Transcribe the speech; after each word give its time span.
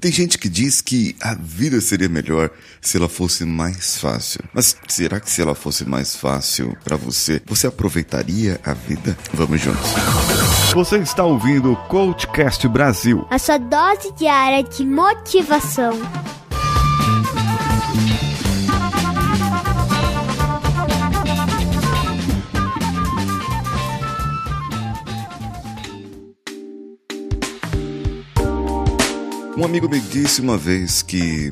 Tem 0.00 0.12
gente 0.12 0.38
que 0.38 0.48
diz 0.48 0.80
que 0.80 1.16
a 1.20 1.34
vida 1.34 1.80
seria 1.80 2.08
melhor 2.08 2.50
se 2.80 2.96
ela 2.96 3.08
fosse 3.08 3.44
mais 3.44 3.96
fácil. 3.98 4.40
Mas 4.52 4.76
será 4.86 5.18
que 5.18 5.30
se 5.30 5.42
ela 5.42 5.54
fosse 5.54 5.84
mais 5.84 6.14
fácil 6.14 6.76
para 6.84 6.96
você, 6.96 7.42
você 7.44 7.66
aproveitaria 7.66 8.60
a 8.64 8.74
vida? 8.74 9.18
Vamos 9.32 9.60
juntos. 9.60 9.90
Você 10.72 10.98
está 10.98 11.24
ouvindo 11.24 11.72
o 11.72 11.76
Coachcast 11.88 12.68
Brasil. 12.68 13.26
A 13.30 13.38
sua 13.38 13.58
dose 13.58 14.12
diária 14.16 14.62
de 14.62 14.84
motivação. 14.84 15.98
Um 29.58 29.64
amigo 29.64 29.88
me 29.88 29.98
disse 29.98 30.40
uma 30.40 30.56
vez 30.56 31.02
que 31.02 31.50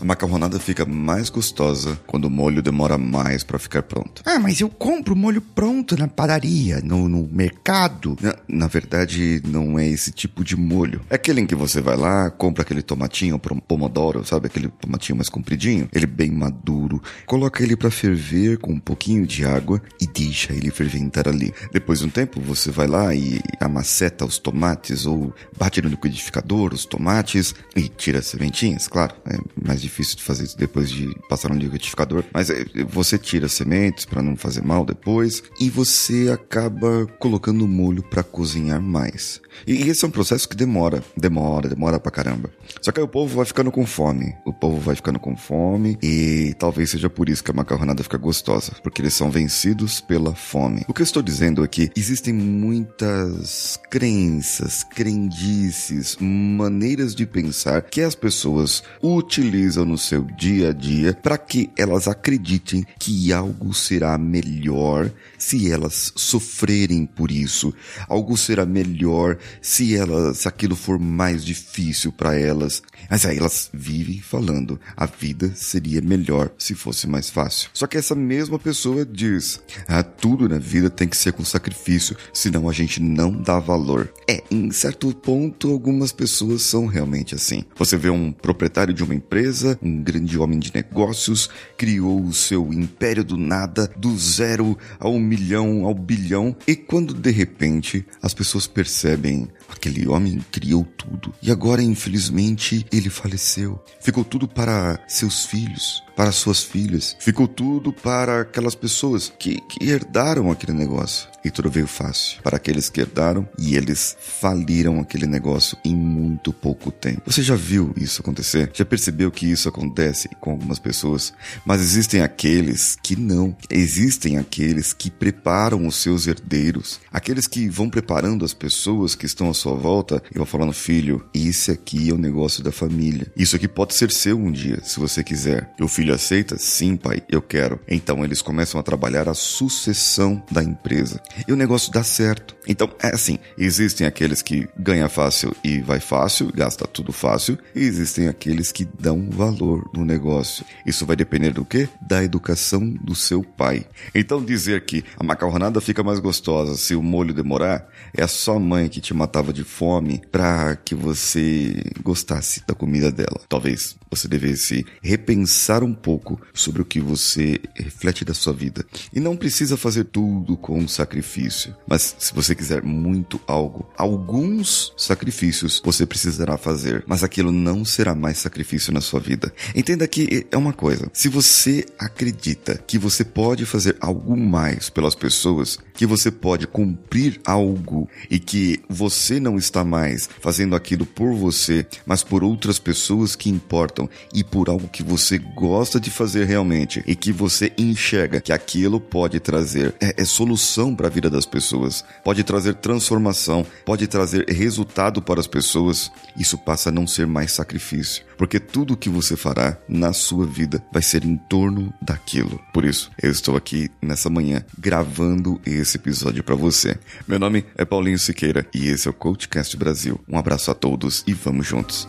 a 0.00 0.04
macarronada 0.04 0.58
fica 0.58 0.84
mais 0.84 1.28
gostosa 1.28 1.98
quando 2.06 2.24
o 2.24 2.30
molho 2.30 2.62
demora 2.62 2.96
mais 2.96 3.42
para 3.44 3.58
ficar 3.58 3.82
pronto. 3.82 4.22
Ah, 4.24 4.38
mas 4.38 4.60
eu 4.60 4.68
compro 4.68 5.14
molho 5.14 5.40
pronto 5.40 5.96
na 5.96 6.08
padaria, 6.08 6.80
no, 6.82 7.08
no 7.08 7.28
mercado. 7.30 8.16
Na, 8.20 8.36
na, 8.48 8.66
verdade, 8.66 9.42
não 9.46 9.78
é 9.78 9.86
esse 9.86 10.10
tipo 10.10 10.42
de 10.44 10.56
molho. 10.56 11.00
É 11.10 11.14
aquele 11.14 11.40
em 11.40 11.46
que 11.46 11.54
você 11.54 11.80
vai 11.80 11.96
lá, 11.96 12.30
compra 12.30 12.62
aquele 12.62 12.82
tomatinho 12.82 13.38
pomodoro, 13.38 14.24
sabe? 14.24 14.46
Aquele 14.46 14.68
tomatinho 14.68 15.16
mais 15.16 15.28
compridinho. 15.28 15.88
Ele 15.92 16.06
bem 16.06 16.30
maduro. 16.30 17.02
Coloca 17.26 17.62
ele 17.62 17.76
para 17.76 17.90
ferver 17.90 18.58
com 18.58 18.72
um 18.72 18.80
pouquinho 18.80 19.26
de 19.26 19.44
água 19.44 19.82
e 20.00 20.06
deixa 20.06 20.52
ele 20.52 20.70
ferventar 20.70 21.28
ali. 21.28 21.52
Depois 21.72 22.00
de 22.00 22.06
um 22.06 22.10
tempo, 22.10 22.40
você 22.40 22.70
vai 22.70 22.86
lá 22.86 23.14
e 23.14 23.40
amaceta 23.60 24.24
os 24.24 24.38
tomates 24.38 25.06
ou 25.06 25.34
bate 25.58 25.82
no 25.82 25.88
liquidificador 25.88 26.72
os 26.72 26.84
tomates 26.84 27.54
e 27.76 27.88
tira 27.88 28.18
as 28.18 28.26
sementinhas, 28.26 28.88
claro. 28.88 29.14
É 29.26 29.38
mais 29.70 29.80
difícil 29.80 30.16
de 30.16 30.24
fazer 30.24 30.42
isso 30.42 30.58
depois 30.58 30.90
de 30.90 31.16
passar 31.28 31.48
no 31.48 31.54
liquidificador, 31.54 32.24
mas 32.34 32.50
é, 32.50 32.64
você 32.88 33.16
tira 33.16 33.48
sementes 33.48 34.04
para 34.04 34.20
não 34.20 34.36
fazer 34.36 34.64
mal 34.64 34.84
depois 34.84 35.44
e 35.60 35.70
você 35.70 36.28
acaba 36.28 37.06
colocando 37.20 37.64
o 37.64 37.68
molho 37.68 38.02
para 38.02 38.24
cozinhar 38.24 38.80
mais. 38.80 39.40
E 39.66 39.88
esse 39.88 40.04
é 40.04 40.08
um 40.08 40.10
processo 40.10 40.48
que 40.48 40.56
demora, 40.56 41.04
demora, 41.16 41.68
demora 41.68 42.00
pra 42.00 42.10
caramba. 42.10 42.50
Só 42.80 42.90
que 42.90 42.98
aí 42.98 43.04
o 43.04 43.08
povo 43.08 43.36
vai 43.36 43.44
ficando 43.44 43.70
com 43.70 43.86
fome. 43.86 44.34
O 44.44 44.52
povo 44.52 44.80
vai 44.80 44.96
ficando 44.96 45.20
com 45.20 45.36
fome 45.36 45.98
e 46.02 46.54
talvez 46.58 46.90
seja 46.90 47.10
por 47.10 47.28
isso 47.28 47.44
que 47.44 47.50
a 47.50 47.54
macarronada 47.54 48.02
fica 48.02 48.18
gostosa, 48.18 48.72
porque 48.82 49.02
eles 49.02 49.14
são 49.14 49.30
vencidos 49.30 50.00
pela 50.00 50.34
fome. 50.34 50.84
O 50.88 50.94
que 50.94 51.02
eu 51.02 51.04
estou 51.04 51.22
dizendo 51.22 51.62
é 51.62 51.68
que 51.68 51.90
existem 51.96 52.32
muitas 52.32 53.78
crenças, 53.90 54.82
crendices, 54.82 56.16
maneiras 56.20 57.14
de 57.14 57.26
pensar 57.26 57.82
que 57.82 58.00
as 58.00 58.14
pessoas 58.14 58.82
utilizam 59.02 59.59
no 59.60 59.98
seu 59.98 60.22
dia 60.22 60.70
a 60.70 60.72
dia 60.72 61.12
para 61.12 61.36
que 61.36 61.70
elas 61.76 62.08
acreditem 62.08 62.84
que 62.98 63.32
algo 63.32 63.74
será 63.74 64.16
melhor 64.16 65.10
se 65.38 65.70
elas 65.70 66.12
sofrerem 66.16 67.06
por 67.06 67.30
isso. 67.30 67.74
Algo 68.08 68.36
será 68.36 68.64
melhor 68.64 69.38
se 69.60 69.96
elas, 69.96 70.38
se 70.38 70.48
aquilo 70.48 70.76
for 70.76 70.98
mais 70.98 71.44
difícil 71.44 72.12
para 72.12 72.38
elas. 72.38 72.82
Mas 73.10 73.24
aí 73.24 73.38
elas 73.38 73.70
vivem 73.72 74.20
falando, 74.20 74.80
a 74.96 75.06
vida 75.06 75.52
seria 75.54 76.00
melhor 76.00 76.50
se 76.58 76.74
fosse 76.74 77.06
mais 77.06 77.30
fácil. 77.30 77.70
Só 77.72 77.86
que 77.86 77.96
essa 77.96 78.14
mesma 78.14 78.58
pessoa 78.58 79.04
diz, 79.04 79.60
ah, 79.88 80.02
tudo 80.02 80.48
na 80.48 80.58
vida 80.58 80.90
tem 80.90 81.08
que 81.08 81.16
ser 81.16 81.32
com 81.32 81.44
sacrifício, 81.44 82.16
senão 82.32 82.68
a 82.68 82.72
gente 82.72 83.02
não 83.02 83.32
dá 83.32 83.58
valor. 83.58 84.12
É, 84.28 84.42
em 84.50 84.70
certo 84.70 85.12
ponto, 85.14 85.72
algumas 85.72 86.12
pessoas 86.12 86.62
são 86.62 86.86
realmente 86.86 87.34
assim. 87.34 87.64
Você 87.76 87.96
vê 87.96 88.10
um 88.10 88.30
proprietário 88.30 88.94
de 88.94 89.02
uma 89.02 89.14
empresa, 89.14 89.39
um 89.82 90.02
grande 90.02 90.38
homem 90.38 90.58
de 90.58 90.72
negócios, 90.74 91.48
criou 91.76 92.22
o 92.22 92.32
seu 92.32 92.72
império 92.72 93.24
do 93.24 93.36
nada, 93.36 93.90
do 93.96 94.16
zero 94.18 94.76
ao 94.98 95.18
milhão, 95.18 95.84
ao 95.84 95.94
bilhão, 95.94 96.56
e 96.66 96.76
quando 96.76 97.14
de 97.14 97.30
repente 97.30 98.04
as 98.22 98.34
pessoas 98.34 98.66
percebem 98.66 99.48
aquele 99.68 100.06
homem 100.08 100.40
criou 100.50 100.84
tudo 100.84 101.32
e 101.42 101.50
agora 101.50 101.82
infelizmente 101.82 102.86
ele 102.92 103.08
faleceu. 103.08 103.82
Ficou 104.00 104.24
tudo 104.24 104.46
para 104.46 104.98
seus 105.08 105.46
filhos, 105.46 106.02
para 106.20 106.32
suas 106.32 106.62
filhas, 106.62 107.16
ficou 107.18 107.48
tudo 107.48 107.94
para 107.94 108.42
aquelas 108.42 108.74
pessoas 108.74 109.32
que, 109.38 109.58
que 109.62 109.88
herdaram 109.88 110.50
aquele 110.50 110.74
negócio. 110.74 111.30
E 111.42 111.50
tudo 111.50 111.70
veio 111.70 111.86
fácil 111.86 112.42
para 112.42 112.58
aqueles 112.58 112.90
que 112.90 113.00
herdaram 113.00 113.48
e 113.58 113.74
eles 113.74 114.14
faliram 114.20 115.00
aquele 115.00 115.26
negócio 115.26 115.78
em 115.82 115.96
muito 115.96 116.52
pouco 116.52 116.90
tempo. 116.90 117.22
Você 117.24 117.42
já 117.42 117.54
viu 117.54 117.94
isso 117.96 118.20
acontecer? 118.20 118.70
Já 118.74 118.84
percebeu 118.84 119.30
que 119.30 119.50
isso 119.50 119.66
acontece 119.66 120.28
com 120.38 120.50
algumas 120.50 120.78
pessoas? 120.78 121.32
Mas 121.64 121.80
existem 121.80 122.20
aqueles 122.20 122.94
que 123.02 123.16
não. 123.16 123.56
Existem 123.70 124.36
aqueles 124.36 124.92
que 124.92 125.10
preparam 125.10 125.86
os 125.86 125.96
seus 125.96 126.26
herdeiros, 126.26 127.00
aqueles 127.10 127.46
que 127.46 127.70
vão 127.70 127.88
preparando 127.88 128.44
as 128.44 128.52
pessoas 128.52 129.14
que 129.14 129.24
estão 129.24 129.48
à 129.48 129.54
sua 129.54 129.74
volta 129.74 130.22
e 130.30 130.36
vão 130.36 130.46
falando: 130.46 130.74
filho, 130.74 131.24
esse 131.32 131.70
aqui 131.70 132.10
é 132.10 132.12
o 132.12 132.18
negócio 132.18 132.62
da 132.62 132.70
família. 132.70 133.32
Isso 133.34 133.56
aqui 133.56 133.66
pode 133.66 133.94
ser 133.94 134.10
seu 134.10 134.38
um 134.38 134.52
dia, 134.52 134.82
se 134.84 135.00
você 135.00 135.24
quiser. 135.24 135.72
E 135.80 135.82
o 135.82 135.88
filho 135.88 136.09
aceita? 136.12 136.56
Sim, 136.58 136.96
pai, 136.96 137.22
eu 137.28 137.42
quero. 137.42 137.80
Então 137.88 138.24
eles 138.24 138.42
começam 138.42 138.80
a 138.80 138.82
trabalhar 138.82 139.28
a 139.28 139.34
sucessão 139.34 140.42
da 140.50 140.62
empresa 140.62 141.20
e 141.46 141.52
o 141.52 141.56
negócio 141.56 141.92
dá 141.92 142.02
certo. 142.02 142.56
Então, 142.66 142.88
é 143.02 143.08
assim: 143.08 143.38
existem 143.58 144.06
aqueles 144.06 144.42
que 144.42 144.68
ganha 144.78 145.08
fácil 145.08 145.54
e 145.64 145.80
vai 145.80 146.00
fácil, 146.00 146.52
gasta 146.54 146.86
tudo 146.86 147.12
fácil, 147.12 147.58
e 147.74 147.80
existem 147.80 148.28
aqueles 148.28 148.70
que 148.70 148.86
dão 148.98 149.28
valor 149.30 149.90
no 149.92 150.04
negócio. 150.04 150.64
Isso 150.86 151.06
vai 151.06 151.16
depender 151.16 151.52
do 151.52 151.64
quê? 151.64 151.88
Da 152.00 152.22
educação 152.22 152.88
do 153.02 153.14
seu 153.14 153.42
pai. 153.42 153.86
Então, 154.14 154.44
dizer 154.44 154.84
que 154.84 155.04
a 155.18 155.24
macarronada 155.24 155.80
fica 155.80 156.02
mais 156.02 156.18
gostosa 156.18 156.76
se 156.76 156.94
o 156.94 157.02
molho 157.02 157.34
demorar 157.34 157.88
é 158.16 158.22
a 158.22 158.28
sua 158.28 158.58
mãe 158.58 158.88
que 158.88 159.00
te 159.00 159.12
matava 159.12 159.52
de 159.52 159.64
fome 159.64 160.22
para 160.30 160.76
que 160.76 160.94
você 160.94 161.74
gostasse 162.02 162.62
da 162.66 162.74
comida 162.74 163.10
dela. 163.10 163.40
Talvez 163.48 163.96
você 164.10 164.26
devesse 164.26 164.84
repensar 165.02 165.84
um 165.84 165.94
pouco 165.94 166.40
sobre 166.52 166.82
o 166.82 166.84
que 166.84 167.00
você 167.00 167.60
reflete 167.74 168.24
da 168.24 168.34
sua 168.34 168.52
vida. 168.52 168.84
E 169.12 169.20
não 169.20 169.36
precisa 169.36 169.76
fazer 169.76 170.04
tudo 170.04 170.56
com 170.56 170.88
sacrifício 170.88 171.20
sacrifício. 171.20 171.74
Mas 171.86 172.16
se 172.18 172.34
você 172.34 172.54
quiser 172.54 172.82
muito 172.82 173.40
algo, 173.46 173.88
alguns 173.96 174.92
sacrifícios 174.96 175.80
você 175.84 176.06
precisará 176.06 176.56
fazer, 176.56 177.04
mas 177.06 177.22
aquilo 177.22 177.52
não 177.52 177.84
será 177.84 178.14
mais 178.14 178.38
sacrifício 178.38 178.92
na 178.92 179.00
sua 179.00 179.20
vida. 179.20 179.52
Entenda 179.74 180.06
que 180.06 180.46
é 180.50 180.56
uma 180.56 180.72
coisa: 180.72 181.10
se 181.12 181.28
você 181.28 181.86
acredita 181.98 182.76
que 182.86 182.98
você 182.98 183.24
pode 183.24 183.64
fazer 183.66 183.96
algo 184.00 184.36
mais 184.36 184.90
pelas 184.90 185.14
pessoas, 185.14 185.78
que 185.94 186.06
você 186.06 186.30
pode 186.30 186.66
cumprir 186.66 187.40
algo 187.44 188.08
e 188.30 188.38
que 188.38 188.80
você 188.88 189.38
não 189.38 189.56
está 189.56 189.84
mais 189.84 190.28
fazendo 190.40 190.74
aquilo 190.74 191.04
por 191.04 191.34
você, 191.34 191.86
mas 192.06 192.22
por 192.22 192.42
outras 192.42 192.78
pessoas 192.78 193.36
que 193.36 193.50
importam 193.50 193.99
e 194.32 194.44
por 194.44 194.68
algo 194.68 194.88
que 194.88 195.02
você 195.02 195.38
gosta 195.38 195.98
de 195.98 196.10
fazer 196.10 196.44
realmente 196.44 197.02
e 197.06 197.14
que 197.14 197.32
você 197.32 197.72
enxerga 197.76 198.40
que 198.40 198.52
aquilo 198.52 199.00
pode 199.00 199.40
trazer 199.40 199.94
é, 200.00 200.14
é 200.16 200.24
solução 200.24 200.94
para 200.94 201.06
a 201.06 201.10
vida 201.10 201.28
das 201.28 201.46
pessoas, 201.46 202.04
pode 202.24 202.44
trazer 202.44 202.74
transformação, 202.74 203.66
pode 203.84 204.06
trazer 204.06 204.48
resultado 204.48 205.20
para 205.20 205.40
as 205.40 205.46
pessoas, 205.46 206.10
isso 206.36 206.56
passa 206.58 206.90
a 206.90 206.92
não 206.92 207.06
ser 207.06 207.26
mais 207.26 207.52
sacrifício, 207.52 208.24
porque 208.36 208.60
tudo 208.60 208.96
que 208.96 209.08
você 209.08 209.36
fará 209.36 209.76
na 209.88 210.12
sua 210.12 210.46
vida 210.46 210.82
vai 210.92 211.02
ser 211.02 211.24
em 211.24 211.36
torno 211.36 211.92
daquilo. 212.00 212.60
Por 212.72 212.84
isso, 212.84 213.10
eu 213.20 213.30
estou 213.30 213.56
aqui 213.56 213.90
nessa 214.00 214.30
manhã 214.30 214.64
gravando 214.78 215.60
esse 215.66 215.96
episódio 215.96 216.42
para 216.44 216.54
você. 216.54 216.98
Meu 217.26 217.38
nome 217.38 217.64
é 217.76 217.84
Paulinho 217.84 218.18
Siqueira 218.18 218.66
e 218.74 218.88
esse 218.88 219.08
é 219.08 219.10
o 219.10 219.14
Coachcast 219.14 219.76
Brasil. 219.76 220.20
Um 220.28 220.38
abraço 220.38 220.70
a 220.70 220.74
todos 220.74 221.24
e 221.26 221.32
vamos 221.32 221.66
juntos. 221.66 222.08